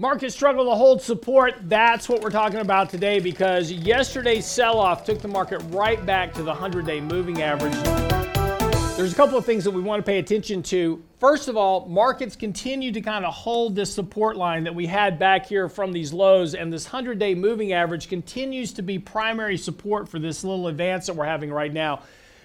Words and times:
Market 0.00 0.32
struggle 0.32 0.64
to 0.64 0.70
hold 0.70 1.02
support. 1.02 1.56
That's 1.68 2.08
what 2.08 2.22
we're 2.22 2.30
talking 2.30 2.60
about 2.60 2.88
today 2.88 3.20
because 3.20 3.70
yesterday's 3.70 4.46
sell 4.46 4.78
off 4.78 5.04
took 5.04 5.20
the 5.20 5.28
market 5.28 5.58
right 5.68 6.06
back 6.06 6.32
to 6.32 6.42
the 6.42 6.48
100 6.48 6.86
day 6.86 7.02
moving 7.02 7.42
average. 7.42 7.74
There's 8.96 9.12
a 9.12 9.14
couple 9.14 9.36
of 9.36 9.44
things 9.44 9.62
that 9.64 9.72
we 9.72 9.82
want 9.82 10.02
to 10.02 10.10
pay 10.10 10.18
attention 10.18 10.62
to. 10.62 11.04
First 11.18 11.48
of 11.48 11.58
all, 11.58 11.84
markets 11.84 12.34
continue 12.34 12.92
to 12.92 13.02
kind 13.02 13.26
of 13.26 13.34
hold 13.34 13.76
this 13.76 13.92
support 13.92 14.38
line 14.38 14.64
that 14.64 14.74
we 14.74 14.86
had 14.86 15.18
back 15.18 15.44
here 15.44 15.68
from 15.68 15.92
these 15.92 16.14
lows, 16.14 16.54
and 16.54 16.72
this 16.72 16.86
100 16.86 17.18
day 17.18 17.34
moving 17.34 17.74
average 17.74 18.08
continues 18.08 18.72
to 18.72 18.80
be 18.80 18.98
primary 18.98 19.58
support 19.58 20.08
for 20.08 20.18
this 20.18 20.42
little 20.42 20.68
advance 20.68 21.08
that 21.08 21.16
we're 21.16 21.26
having 21.26 21.52
right 21.52 21.74
now. 21.74 22.00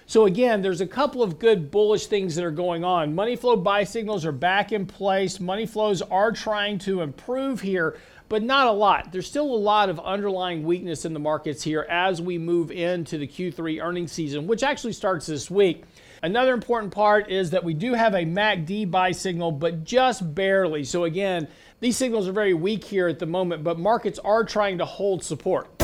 So 0.08 0.24
again, 0.24 0.62
there's 0.62 0.80
a 0.80 0.86
couple 0.86 1.20
of 1.20 1.40
good 1.40 1.72
bullish 1.72 2.06
things 2.06 2.36
that 2.36 2.44
are 2.44 2.52
going 2.52 2.84
on. 2.84 3.16
Money 3.16 3.34
flow 3.34 3.56
buy 3.56 3.82
signals 3.82 4.24
are 4.24 4.30
back 4.30 4.70
in 4.70 4.86
place. 4.86 5.40
Money 5.40 5.66
flows 5.66 6.00
are 6.00 6.30
trying 6.30 6.78
to 6.80 7.00
improve 7.00 7.60
here, 7.60 7.98
but 8.28 8.44
not 8.44 8.68
a 8.68 8.72
lot. 8.72 9.10
There's 9.10 9.26
still 9.26 9.52
a 9.52 9.56
lot 9.56 9.88
of 9.90 9.98
underlying 9.98 10.62
weakness 10.62 11.04
in 11.04 11.12
the 11.12 11.18
markets 11.18 11.64
here 11.64 11.84
as 11.90 12.22
we 12.22 12.38
move 12.38 12.70
into 12.70 13.18
the 13.18 13.26
Q3 13.26 13.82
earnings 13.82 14.12
season, 14.12 14.46
which 14.46 14.62
actually 14.62 14.92
starts 14.92 15.26
this 15.26 15.50
week. 15.50 15.82
Another 16.22 16.54
important 16.54 16.94
part 16.94 17.28
is 17.28 17.50
that 17.50 17.64
we 17.64 17.74
do 17.74 17.94
have 17.94 18.14
a 18.14 18.24
MACD 18.24 18.88
buy 18.88 19.10
signal, 19.10 19.50
but 19.50 19.82
just 19.82 20.36
barely. 20.36 20.84
So 20.84 21.02
again, 21.02 21.48
these 21.80 21.96
signals 21.96 22.28
are 22.28 22.32
very 22.32 22.54
weak 22.54 22.84
here 22.84 23.08
at 23.08 23.18
the 23.18 23.26
moment, 23.26 23.64
but 23.64 23.76
markets 23.76 24.20
are 24.20 24.44
trying 24.44 24.78
to 24.78 24.84
hold 24.84 25.24
support. 25.24 25.75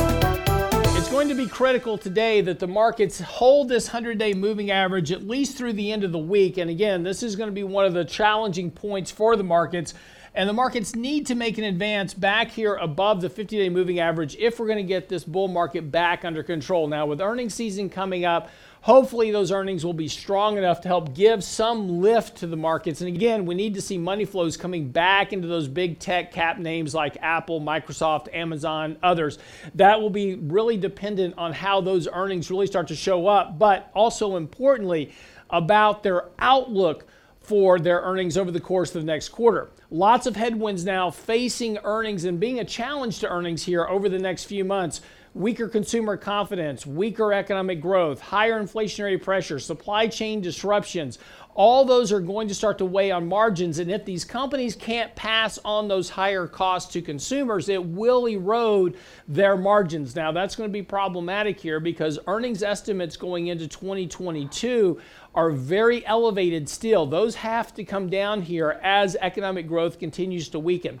Going 1.13 1.29
to 1.29 1.35
be 1.35 1.45
critical 1.45 1.99
today 1.99 2.41
that 2.41 2.57
the 2.57 2.65
markets 2.65 3.19
hold 3.21 3.69
this 3.69 3.89
100 3.89 4.17
day 4.17 4.33
moving 4.33 4.71
average 4.71 5.11
at 5.11 5.27
least 5.27 5.55
through 5.55 5.73
the 5.73 5.91
end 5.91 6.03
of 6.03 6.11
the 6.11 6.17
week. 6.17 6.57
And 6.57 6.71
again, 6.71 7.03
this 7.03 7.21
is 7.21 7.35
going 7.35 7.49
to 7.49 7.53
be 7.53 7.63
one 7.63 7.85
of 7.85 7.93
the 7.93 8.03
challenging 8.03 8.71
points 8.71 9.11
for 9.11 9.35
the 9.35 9.43
markets. 9.43 9.93
And 10.35 10.49
the 10.49 10.53
markets 10.53 10.95
need 10.95 11.27
to 11.27 11.35
make 11.35 11.57
an 11.59 11.63
advance 11.63 12.13
back 12.13 12.49
here 12.49 12.75
above 12.75 13.21
the 13.21 13.29
50 13.29 13.57
day 13.57 13.69
moving 13.69 13.99
average 13.99 14.35
if 14.37 14.59
we're 14.59 14.65
going 14.65 14.77
to 14.77 14.83
get 14.83 15.07
this 15.07 15.23
bull 15.23 15.47
market 15.47 15.91
back 15.91 16.25
under 16.25 16.41
control. 16.41 16.87
Now, 16.87 17.05
with 17.05 17.21
earnings 17.21 17.53
season 17.53 17.89
coming 17.89 18.25
up, 18.25 18.49
Hopefully, 18.83 19.31
those 19.31 19.49
earnings 19.49 19.85
will 19.85 19.93
be 19.93 20.09
strong 20.09 20.57
enough 20.57 20.81
to 20.81 20.89
help 20.89 21.15
give 21.15 21.41
some 21.41 22.01
lift 22.01 22.39
to 22.39 22.47
the 22.47 22.57
markets. 22.57 22.99
And 22.99 23.07
again, 23.07 23.45
we 23.45 23.55
need 23.55 23.75
to 23.75 23.81
see 23.81 23.97
money 23.97 24.25
flows 24.25 24.57
coming 24.57 24.89
back 24.89 25.31
into 25.31 25.47
those 25.47 25.69
big 25.69 25.99
tech 25.99 26.33
cap 26.33 26.57
names 26.57 26.93
like 26.93 27.15
Apple, 27.21 27.61
Microsoft, 27.61 28.27
Amazon, 28.35 28.97
others. 29.01 29.39
That 29.75 30.01
will 30.01 30.09
be 30.09 30.35
really 30.35 30.75
dependent 30.75 31.35
on 31.37 31.53
how 31.53 31.79
those 31.79 32.09
earnings 32.11 32.51
really 32.51 32.67
start 32.67 32.89
to 32.89 32.95
show 32.95 33.25
up, 33.25 33.57
but 33.57 33.89
also 33.95 34.35
importantly, 34.35 35.13
about 35.49 36.03
their 36.03 36.25
outlook 36.37 37.05
for 37.43 37.77
their 37.77 37.99
earnings 38.01 38.37
over 38.37 38.51
the 38.51 38.59
course 38.59 38.95
of 38.95 39.01
the 39.01 39.05
next 39.05 39.29
quarter. 39.29 39.69
Lots 39.91 40.25
of 40.25 40.35
headwinds 40.35 40.85
now 40.85 41.11
facing 41.11 41.77
earnings 41.83 42.23
and 42.23 42.39
being 42.39 42.59
a 42.59 42.65
challenge 42.65 43.19
to 43.19 43.29
earnings 43.29 43.63
here 43.63 43.85
over 43.85 44.09
the 44.09 44.17
next 44.17 44.45
few 44.45 44.63
months 44.63 45.01
weaker 45.33 45.67
consumer 45.67 46.15
confidence, 46.15 46.85
weaker 46.85 47.33
economic 47.33 47.81
growth, 47.81 48.21
higher 48.21 48.61
inflationary 48.61 49.21
pressure, 49.21 49.59
supply 49.59 50.07
chain 50.07 50.41
disruptions. 50.41 51.17
All 51.55 51.85
those 51.85 52.11
are 52.11 52.19
going 52.19 52.47
to 52.47 52.55
start 52.55 52.79
to 52.79 52.85
weigh 52.85 53.11
on 53.11 53.27
margins. 53.27 53.79
And 53.79 53.91
if 53.91 54.05
these 54.05 54.25
companies 54.25 54.75
can't 54.75 55.15
pass 55.15 55.59
on 55.63 55.87
those 55.87 56.09
higher 56.09 56.47
costs 56.47 56.91
to 56.93 57.01
consumers, 57.01 57.69
it 57.69 57.83
will 57.83 58.27
erode 58.27 58.97
their 59.27 59.55
margins. 59.55 60.15
Now, 60.15 60.31
that's 60.31 60.55
going 60.55 60.69
to 60.69 60.73
be 60.73 60.81
problematic 60.81 61.59
here 61.59 61.79
because 61.79 62.17
earnings 62.27 62.63
estimates 62.63 63.17
going 63.17 63.47
into 63.47 63.67
2022 63.67 64.99
are 65.35 65.51
very 65.51 66.05
elevated 66.05 66.69
still. 66.69 67.05
Those 67.05 67.35
have 67.35 67.73
to 67.75 67.83
come 67.83 68.09
down 68.09 68.41
here 68.41 68.79
as 68.83 69.15
economic 69.19 69.67
growth 69.67 69.99
continues 69.99 70.49
to 70.49 70.59
weaken 70.59 70.99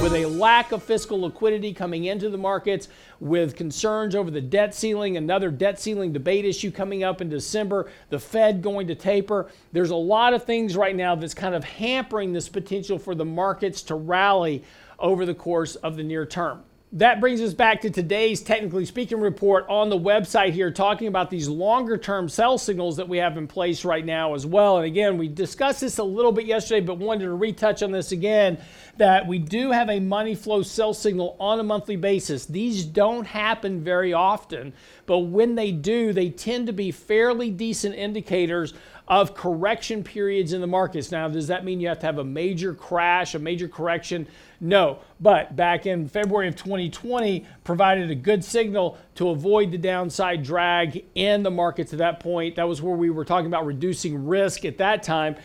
with 0.00 0.14
a 0.14 0.26
lack 0.26 0.72
of 0.72 0.82
fiscal 0.82 1.20
liquidity 1.20 1.72
coming 1.72 2.04
into 2.04 2.28
the 2.28 2.38
markets, 2.38 2.88
with 3.18 3.56
concerns 3.56 4.14
over 4.14 4.30
the 4.30 4.40
debt 4.40 4.74
ceiling, 4.74 5.16
another 5.16 5.50
debt 5.50 5.80
ceiling 5.80 6.12
debate 6.12 6.44
issue 6.44 6.70
coming 6.70 7.02
up 7.02 7.20
in 7.20 7.28
December, 7.28 7.90
the 8.10 8.18
Fed 8.18 8.62
going 8.62 8.86
to 8.88 8.94
taper. 8.94 9.50
There's 9.72 9.90
a 9.90 9.96
lot 9.96 10.34
of 10.34 10.44
things 10.44 10.76
right 10.76 10.94
now 10.94 11.14
that's 11.14 11.34
kind 11.34 11.54
of 11.54 11.64
hampering 11.64 12.32
this 12.32 12.48
potential 12.48 12.98
for 12.98 13.14
the 13.14 13.24
markets 13.24 13.82
to 13.82 13.94
rally 13.94 14.62
over 14.98 15.24
the 15.24 15.34
course 15.34 15.76
of 15.76 15.96
the 15.96 16.02
near 16.02 16.26
term. 16.26 16.62
That 16.92 17.20
brings 17.20 17.40
us 17.40 17.52
back 17.52 17.80
to 17.80 17.90
today's 17.90 18.40
technically 18.40 18.84
speaking 18.84 19.20
report 19.20 19.66
on 19.68 19.88
the 19.88 19.98
website 19.98 20.52
here, 20.52 20.70
talking 20.70 21.08
about 21.08 21.30
these 21.30 21.48
longer 21.48 21.98
term 21.98 22.28
sell 22.28 22.58
signals 22.58 22.96
that 22.98 23.08
we 23.08 23.18
have 23.18 23.36
in 23.36 23.48
place 23.48 23.84
right 23.84 24.06
now 24.06 24.34
as 24.34 24.46
well. 24.46 24.76
And 24.76 24.86
again, 24.86 25.18
we 25.18 25.26
discussed 25.26 25.80
this 25.80 25.98
a 25.98 26.04
little 26.04 26.30
bit 26.30 26.46
yesterday, 26.46 26.80
but 26.80 26.98
wanted 26.98 27.24
to 27.24 27.34
retouch 27.34 27.82
on 27.82 27.90
this 27.90 28.12
again 28.12 28.58
that 28.98 29.26
we 29.26 29.40
do 29.40 29.72
have 29.72 29.90
a 29.90 29.98
money 29.98 30.36
flow 30.36 30.62
sell 30.62 30.94
signal 30.94 31.36
on 31.40 31.58
a 31.58 31.64
monthly 31.64 31.96
basis. 31.96 32.46
These 32.46 32.84
don't 32.84 33.26
happen 33.26 33.82
very 33.82 34.12
often, 34.12 34.72
but 35.06 35.18
when 35.18 35.56
they 35.56 35.72
do, 35.72 36.12
they 36.12 36.30
tend 36.30 36.68
to 36.68 36.72
be 36.72 36.92
fairly 36.92 37.50
decent 37.50 37.96
indicators 37.96 38.74
of 39.08 39.34
correction 39.34 40.02
periods 40.02 40.52
in 40.52 40.60
the 40.60 40.66
markets. 40.66 41.12
Now, 41.12 41.28
does 41.28 41.46
that 41.46 41.64
mean 41.64 41.80
you 41.80 41.88
have 41.88 42.00
to 42.00 42.06
have 42.06 42.18
a 42.18 42.24
major 42.24 42.74
crash, 42.74 43.34
a 43.34 43.38
major 43.38 43.68
correction? 43.68 44.26
No. 44.60 44.98
But 45.20 45.54
back 45.54 45.86
in 45.86 46.08
February 46.08 46.48
of 46.48 46.56
2020, 46.56 47.46
provided 47.62 48.10
a 48.10 48.14
good 48.14 48.44
signal 48.44 48.98
to 49.14 49.30
avoid 49.30 49.70
the 49.70 49.78
downside 49.78 50.42
drag 50.42 51.04
in 51.14 51.42
the 51.42 51.50
markets 51.50 51.92
at 51.92 52.00
that 52.00 52.20
point. 52.20 52.56
That 52.56 52.66
was 52.66 52.82
where 52.82 52.96
we 52.96 53.10
were 53.10 53.24
talking 53.24 53.46
about 53.46 53.64
reducing 53.64 54.26
risk 54.26 54.64
at 54.64 54.78
that 54.78 55.02
time. 55.02 55.36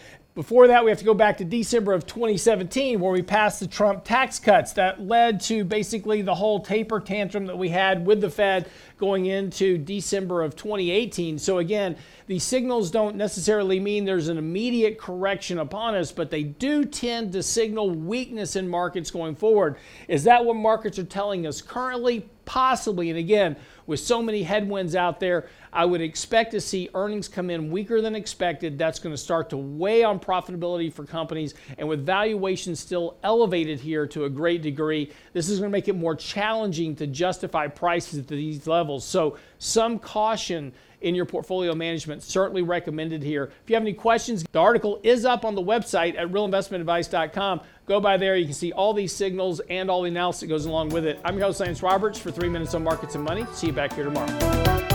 Before 0.42 0.66
that, 0.70 0.84
we 0.84 0.90
have 0.90 0.98
to 0.98 1.06
go 1.06 1.14
back 1.14 1.38
to 1.38 1.46
December 1.46 1.94
of 1.94 2.08
2017, 2.08 3.00
where 3.00 3.12
we 3.12 3.22
passed 3.22 3.60
the 3.60 3.68
Trump 3.68 4.04
tax 4.04 4.40
cuts 4.40 4.74
that 4.74 5.00
led 5.00 5.40
to 5.42 5.64
basically 5.64 6.24
the 6.24 6.34
whole 6.34 6.60
taper 6.60 7.00
tantrum 7.00 7.46
that 7.46 7.60
we 7.60 7.70
had 7.70 8.08
with 8.08 8.22
the 8.22 8.30
Fed 8.32 8.68
going 8.98 9.28
into 9.28 9.78
December 9.78 10.42
of 10.42 10.56
2018. 10.56 11.38
So, 11.38 11.60
again, 11.60 11.96
these 12.26 12.44
signals 12.44 12.90
don't 12.90 13.18
necessarily 13.18 13.80
mean 13.80 14.04
there's 14.04 14.30
an 14.30 14.40
immediate 14.40 14.98
correction 14.98 15.60
upon 15.60 15.94
us, 15.94 16.12
but 16.12 16.32
they 16.32 16.42
do 16.42 16.86
tend 16.86 17.34
to 17.34 17.44
signal 17.44 17.92
weakness 17.92 18.56
in 18.56 18.68
markets 18.68 19.12
going 19.12 19.36
forward. 19.36 19.78
Is 20.08 20.24
that 20.24 20.44
what 20.44 20.56
markets 20.56 20.98
are 20.98 21.04
telling 21.04 21.46
us 21.46 21.62
currently? 21.62 22.28
Possibly. 22.46 23.10
And 23.10 23.20
again, 23.20 23.56
with 23.86 24.00
so 24.00 24.22
many 24.22 24.44
headwinds 24.44 24.96
out 24.96 25.20
there, 25.20 25.48
I 25.74 25.86
would 25.86 26.02
expect 26.02 26.52
to 26.52 26.62
see 26.62 26.90
earnings 26.94 27.28
come 27.28 27.50
in 27.50 27.72
weaker 27.72 28.02
than 28.02 28.16
expected. 28.16 28.78
That's 28.78 29.00
going 29.00 29.14
to 29.14 29.18
start 29.18 29.50
to 29.52 29.58
weigh 29.58 30.04
on 30.04 30.20
profitability 30.32 30.92
for 30.92 31.04
companies. 31.04 31.54
And 31.78 31.88
with 31.88 32.06
valuations 32.06 32.80
still 32.80 33.18
elevated 33.24 33.80
here 33.80 34.08
to 34.08 34.26
a 34.26 34.30
great 34.30 34.62
degree, 34.62 35.12
this 35.34 35.50
is 35.50 35.60
going 35.60 35.70
to 35.70 35.76
make 35.76 35.88
it 35.88 35.96
more 35.96 36.16
challenging 36.16 36.96
to 36.98 37.08
justify 37.08 37.68
prices 37.68 38.20
at 38.20 38.28
these 38.28 38.68
levels. 38.68 39.04
So, 39.04 39.38
some 39.60 40.00
caution 40.00 40.74
in 41.02 41.16
your 41.16 41.26
portfolio 41.26 41.74
management 41.74 42.24
certainly 42.24 42.62
recommended 42.62 43.24
here. 43.24 43.52
If 43.64 43.70
you 43.70 43.76
have 43.76 43.84
any 43.84 43.94
questions, 43.94 44.46
the 44.52 44.60
article 44.60 45.00
is 45.04 45.26
up 45.26 45.44
on 45.46 45.56
the 45.56 45.62
website 45.62 46.16
at 46.16 46.28
realinvestmentadvice.com. 46.32 47.62
Go 47.88 48.00
by 48.00 48.18
there. 48.18 48.36
You 48.36 48.46
can 48.46 48.54
see 48.54 48.72
all 48.72 48.94
these 48.94 49.14
signals 49.14 49.60
and 49.70 49.90
all 49.90 50.04
the 50.04 50.10
analysis 50.10 50.42
that 50.42 50.48
goes 50.48 50.66
along 50.66 50.90
with 50.90 51.06
it. 51.06 51.20
I'm 51.26 51.38
your 51.38 51.48
host, 51.48 51.60
Lance 51.60 51.82
Roberts, 51.82 52.20
for 52.20 52.32
three 52.32 52.50
minutes 52.50 52.74
on 52.76 52.84
markets 52.84 53.16
and 53.16 53.24
money. 53.24 53.46
See 53.54 53.68
you 53.68 53.74
back 53.74 53.94
here 53.94 54.06
tomorrow. 54.06 54.91